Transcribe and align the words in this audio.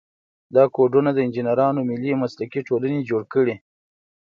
دا 0.55 0.63
کودونه 0.75 1.09
د 1.13 1.17
انجینرانو 1.25 1.81
ملي 1.89 2.11
مسلکي 2.23 2.59
ټولنې 2.67 3.07
جوړ 3.09 3.21
کړي. 3.33 3.55